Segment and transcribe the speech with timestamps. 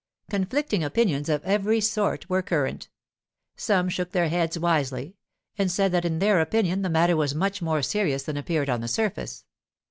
[0.31, 2.89] Conflicting opinions of every sort were current.
[3.55, 5.15] Some shook their heads wisely,
[5.59, 8.81] and said that in their opinion the matter was much more serious than appeared on
[8.81, 9.45] the surface.